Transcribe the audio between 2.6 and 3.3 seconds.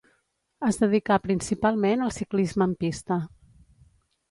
en pista.